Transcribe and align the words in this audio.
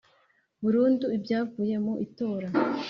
burundu 0.61 1.05
ibyavuye 1.17 1.75
mu 1.85 1.93
itora 2.05 2.47